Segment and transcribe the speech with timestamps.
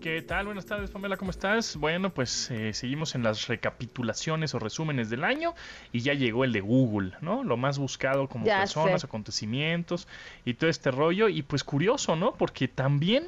[0.00, 0.46] ¿Qué tal?
[0.46, 1.76] Buenas tardes, Pamela, ¿cómo estás?
[1.76, 5.54] Bueno, pues eh, seguimos en las recapitulaciones o resúmenes del año
[5.92, 7.44] y ya llegó el de Google, ¿no?
[7.44, 9.06] Lo más buscado como Ya personas, sé.
[9.06, 10.08] acontecimientos
[10.46, 11.28] y todo este rollo.
[11.28, 12.32] Y pues curioso, ¿no?
[12.32, 13.24] Porque también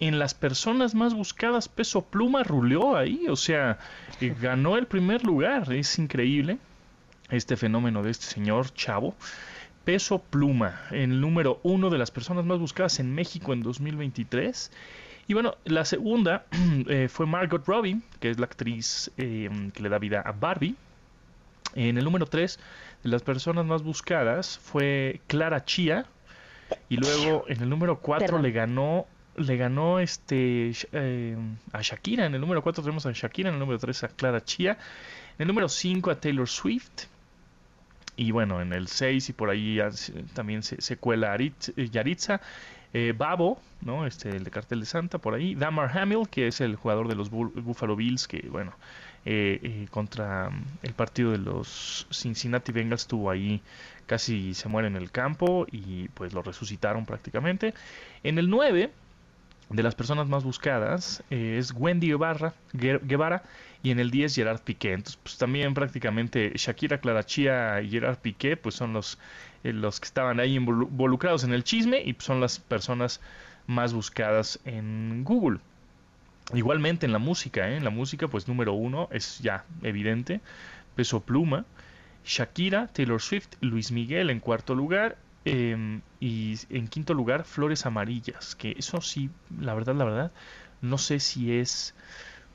[0.00, 3.78] en las personas más buscadas, Peso Pluma ruleó ahí, o sea,
[4.22, 6.56] eh, ganó el primer lugar, es increíble
[7.28, 9.14] este fenómeno de este señor chavo.
[9.84, 14.72] Peso Pluma, el número uno de las personas más buscadas en México en 2023.
[15.28, 16.46] Y bueno, la segunda
[16.88, 20.74] eh, fue Margot Robbie, que es la actriz eh, que le da vida a Barbie.
[21.74, 22.58] En el número 3
[23.02, 26.06] de las personas más buscadas fue Clara Chia.
[26.88, 28.42] Y luego en el número 4 Perdón.
[28.42, 29.06] le ganó
[29.36, 31.36] le ganó este eh,
[31.72, 32.24] a Shakira.
[32.24, 34.72] En el número 4 tenemos a Shakira, en el número 3 a Clara Chia.
[35.38, 37.04] En el número 5 a Taylor Swift.
[38.16, 39.78] Y bueno, en el 6 y por ahí
[40.32, 42.40] también se, se cuela Aritz- Yaritza,
[42.92, 44.06] eh, Babo, ¿no?
[44.06, 45.54] Este, el de Cartel de Santa, por ahí.
[45.54, 48.72] Damar Hamill, que es el jugador de los Buffalo Bills, que bueno,
[49.24, 53.60] eh, eh, contra mm, el partido de los Cincinnati Bengals estuvo ahí,
[54.06, 57.74] casi se muere en el campo y pues lo resucitaron prácticamente.
[58.22, 58.90] En el 9
[59.68, 63.42] de las personas más buscadas eh, es Wendy Guevara, Gue- Guevara
[63.82, 64.92] y en el 10 Gerard Piqué.
[64.92, 69.18] Entonces, pues también prácticamente Shakira, Clara Chia y Gerard Piqué pues son los,
[69.66, 73.20] eh, los que estaban ahí involu- involucrados en el chisme y son las personas
[73.66, 75.58] más buscadas en Google.
[76.54, 77.76] Igualmente en la música, ¿eh?
[77.76, 80.40] en la música pues número uno es ya evidente,
[80.94, 81.64] Peso Pluma,
[82.24, 88.54] Shakira, Taylor Swift, Luis Miguel en cuarto lugar eh, y en quinto lugar Flores Amarillas,
[88.54, 90.32] que eso sí, la verdad, la verdad,
[90.82, 91.94] no sé si es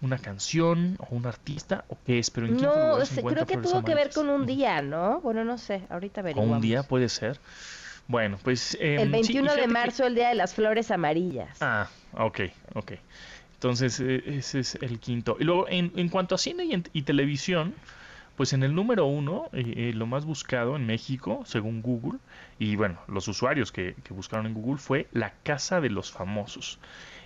[0.02, 3.46] una canción o un artista o qué es, pero en quinto No, lugar se creo
[3.46, 5.22] que tuvo que ver con un día, ¿no?
[5.22, 6.56] Bueno, no sé, ahorita O averiguamos.
[6.58, 7.40] un día puede ser.
[8.08, 8.76] Bueno, pues...
[8.82, 11.58] El em, sí, y 21 de que- marzo, el día de las flores amarillas.
[11.62, 12.40] Ah, ok,
[12.74, 12.94] ok.
[13.54, 15.38] Entonces, eh, ese es el quinto.
[15.40, 17.76] Y luego, en, en cuanto a cine y, en- y televisión,
[18.36, 22.18] pues en el número uno, eh, eh, lo más buscado en México, según Google,
[22.58, 26.80] y bueno, los usuarios que, que buscaron en Google fue La Casa de los Famosos.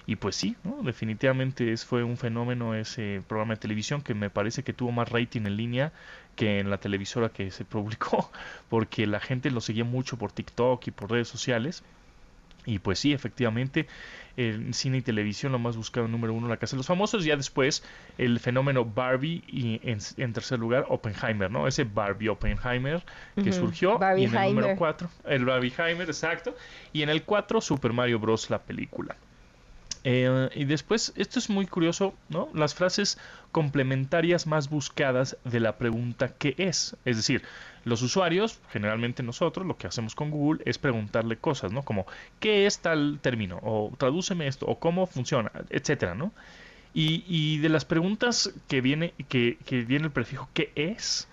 [0.08, 0.84] Y pues sí, ¿no?
[0.84, 5.10] definitivamente es, fue un fenómeno ese programa de televisión que me parece que tuvo más
[5.10, 5.94] rating en línea
[6.36, 8.32] que en la televisora que se publicó,
[8.70, 11.84] porque la gente lo seguía mucho por TikTok y por redes sociales.
[12.68, 13.88] Y pues sí, efectivamente,
[14.38, 17.36] en cine y televisión lo más buscado número uno, La Casa de los Famosos, ya
[17.36, 17.84] después
[18.18, 21.68] el fenómeno Barbie y en, en tercer lugar Oppenheimer, ¿no?
[21.68, 23.04] Ese Barbie Oppenheimer
[23.36, 26.56] que surgió y en el número cuatro, el Barbieheimer, exacto,
[26.92, 28.50] y en el 4 Super Mario Bros.
[28.50, 29.16] la película.
[30.08, 32.48] Eh, y después, esto es muy curioso, ¿no?
[32.54, 33.18] Las frases
[33.52, 36.96] complementarias más buscadas de la pregunta ¿qué es?
[37.06, 37.42] Es decir,
[37.86, 41.82] los usuarios, generalmente nosotros, lo que hacemos con Google es preguntarle cosas, ¿no?
[41.82, 42.06] Como
[42.40, 43.60] ¿qué es tal término?
[43.64, 46.32] O tradúceme esto, o cómo funciona, etcétera, ¿no?
[46.94, 51.28] Y, de las preguntas que viene, que, que viene el prefijo ¿qué es?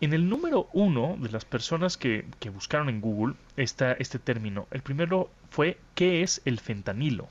[0.00, 4.66] En el número uno de las personas que, que buscaron en Google está este término.
[4.70, 7.28] El primero fue ¿qué es el fentanilo?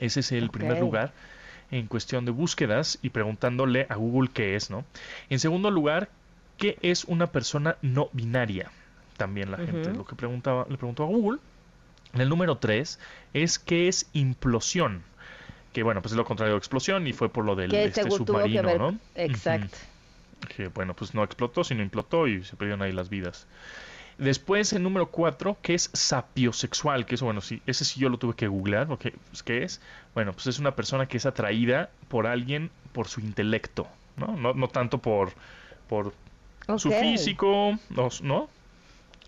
[0.00, 1.12] Ese es el primer lugar
[1.70, 4.84] en cuestión de búsquedas y preguntándole a Google qué es, ¿no?
[5.28, 6.08] En segundo lugar,
[6.58, 8.70] ¿qué es una persona no binaria?
[9.16, 11.38] También la gente lo que preguntaba, le preguntó a Google.
[12.12, 12.98] En el número 3
[13.34, 15.02] es ¿qué es implosión?
[15.72, 18.62] Que bueno, pues es lo contrario de explosión y fue por lo del este submarino,
[18.62, 18.80] ver.
[18.80, 18.98] ¿no?
[19.14, 19.76] Exacto.
[20.56, 23.46] Que bueno, pues no explotó, sino implotó y se perdieron ahí las vidas.
[24.20, 28.18] Después el número 4, que es sapiosexual, que eso, bueno, sí, ese sí yo lo
[28.18, 29.80] tuve que googlear, porque, pues, ¿qué es?
[30.14, 34.36] Bueno, pues es una persona que es atraída por alguien por su intelecto, ¿no?
[34.36, 35.32] No, no tanto por,
[35.88, 36.12] por
[36.76, 38.50] su físico, no, ¿no?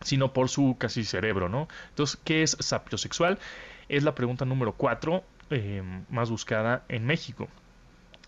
[0.02, 1.68] Sino por su casi cerebro, ¿no?
[1.88, 3.38] Entonces, ¿qué es sapiosexual?
[3.88, 5.24] Es la pregunta número 4
[6.10, 7.48] más buscada en México.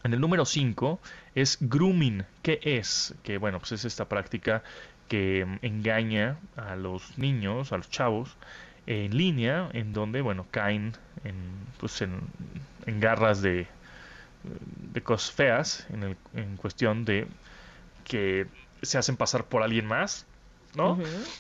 [0.03, 1.01] En el número 5
[1.35, 2.25] es grooming.
[2.43, 3.15] ¿Qué es?
[3.23, 4.63] Que bueno, pues es esta práctica
[5.09, 8.37] que engaña a los niños, a los chavos,
[8.87, 10.93] en línea, en donde, bueno, caen
[11.25, 11.37] en,
[11.79, 12.21] pues en,
[12.87, 13.67] en garras de,
[14.93, 17.27] de cosas feas, en, el- en cuestión de
[18.05, 18.47] que
[18.83, 20.27] se hacen pasar por alguien más,
[20.75, 20.99] ¿no?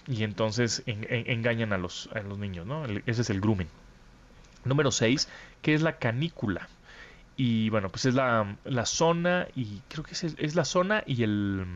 [0.09, 2.85] Y entonces en- en- engañan a los, a los niños, ¿no?
[2.87, 3.69] El- ese es el grooming.
[4.65, 5.29] Número 6,
[5.61, 6.69] que es la canícula.
[7.37, 11.23] Y bueno, pues es la, la zona y creo que es, es la zona y
[11.25, 11.67] el,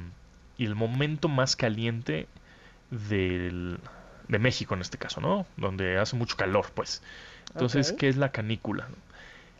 [0.58, 2.26] y el momento más caliente
[2.90, 3.78] del,
[4.28, 5.46] de México en este caso, ¿no?
[5.56, 7.02] Donde hace mucho calor, pues.
[7.52, 7.92] Entonces.
[7.92, 8.88] ¿qué es la canícula?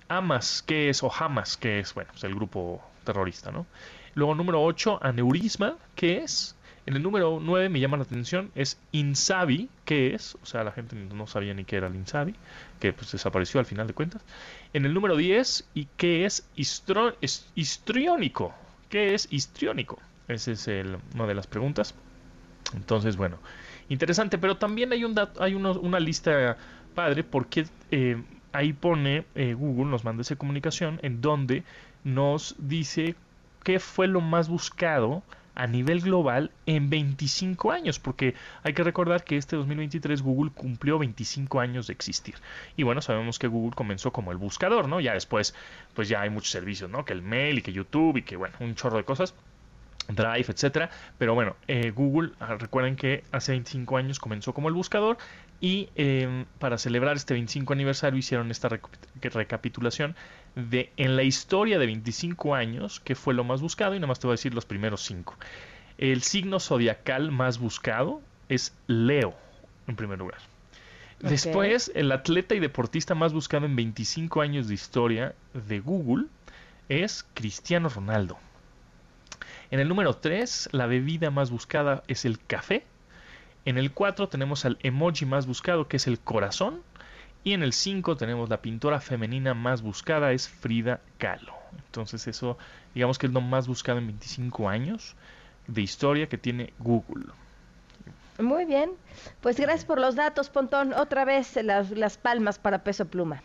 [0.09, 1.03] Hamas, ¿qué es?
[1.03, 1.95] O Hamas, ¿qué es?
[1.95, 3.67] Bueno, es el grupo terrorista, ¿no?
[4.15, 6.55] Luego, número 8, aneurisma, ¿qué es?
[6.87, 10.37] En el número 9 me llama la atención, es Insabi, ¿qué es?
[10.43, 12.35] O sea, la gente no sabía ni qué era el Insabi,
[12.81, 14.23] que pues desapareció al final de cuentas.
[14.73, 17.15] En el número 10, ¿y qué es histro-
[17.55, 18.55] histriónico?
[18.89, 19.99] ¿Qué es histriónico?
[20.29, 21.95] Esa es el- una de las preguntas.
[22.75, 23.39] Entonces, bueno,
[23.89, 26.57] interesante, pero también hay un hay una lista
[26.95, 28.23] padre porque eh,
[28.53, 31.65] ahí pone eh, Google, nos manda esa comunicación en donde
[32.05, 33.15] nos dice
[33.65, 35.23] qué fue lo más buscado
[35.55, 40.99] a nivel global en 25 años, porque hay que recordar que este 2023 Google cumplió
[40.99, 42.37] 25 años de existir.
[42.77, 45.01] Y bueno, sabemos que Google comenzó como el buscador, ¿no?
[45.01, 45.55] Ya después,
[45.95, 47.05] pues ya hay muchos servicios, ¿no?
[47.05, 49.35] Que el mail y que YouTube y que, bueno, un chorro de cosas.
[50.09, 50.91] Drive, etcétera.
[51.19, 55.19] Pero bueno, eh, Google, ah, recuerden que hace 25 años comenzó como el buscador
[55.61, 58.69] y eh, para celebrar este 25 aniversario hicieron esta
[59.21, 60.15] recapitulación
[60.55, 64.19] de en la historia de 25 años que fue lo más buscado y nada más
[64.19, 65.37] te voy a decir los primeros 5.
[65.99, 69.35] El signo zodiacal más buscado es Leo,
[69.89, 70.39] en primer lugar.
[71.21, 76.27] Después, el atleta y deportista más buscado en 25 años de historia de Google
[76.89, 78.39] es Cristiano Ronaldo.
[79.71, 82.85] En el número 3, la bebida más buscada es el café.
[83.65, 86.81] En el 4 tenemos al emoji más buscado, que es el corazón.
[87.45, 91.53] Y en el 5 tenemos la pintora femenina más buscada, es Frida Kahlo.
[91.87, 92.57] Entonces eso,
[92.95, 95.15] digamos que es lo más buscado en 25 años
[95.67, 97.27] de historia que tiene Google.
[98.39, 98.93] Muy bien.
[99.43, 100.95] Pues gracias por los datos, Pontón.
[100.95, 103.43] Otra vez las, las palmas para peso pluma.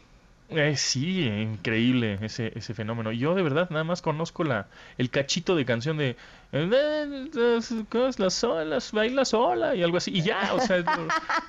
[0.56, 3.12] Eh, sí, increíble ese, ese fenómeno.
[3.12, 4.68] Yo de verdad nada más conozco la,
[4.98, 6.16] el cachito de canción de
[6.56, 10.12] eh, las, las solas, baila sola y algo así.
[10.16, 10.78] Y ya, o sea,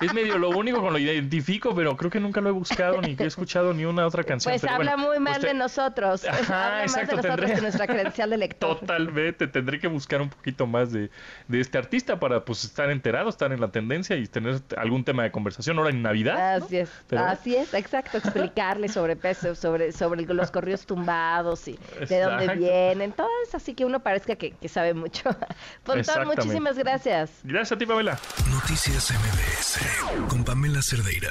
[0.01, 3.15] es, medio lo único con lo identifico, pero creo que nunca lo he buscado ni
[3.15, 4.51] que he escuchado ni una otra canción.
[4.53, 6.25] Pues pero habla bueno, muy mal usted- de nosotros.
[6.25, 8.79] Ajá, habla exacto, más de nosotros tendré- que nuestra credencial de lector.
[8.79, 11.09] Totalmente, tendré que buscar un poquito más de,
[11.47, 15.23] de este artista para pues estar enterado, estar en la tendencia y tener algún tema
[15.23, 16.59] de conversación ahora en Navidad.
[16.59, 16.65] ¿no?
[16.65, 21.77] Así es, Pero- así es, exacto, explicarle sobre peso, sobre, sobre los corridos tumbados y
[22.07, 25.23] de dónde vienen, todo eso, así que uno parezca que, que sabe mucho.
[25.83, 27.29] Pontón, muchísimas gracias.
[27.43, 28.17] Gracias a ti, Pamela.
[28.49, 31.29] Noticias MBS con Pamela Cerdeira.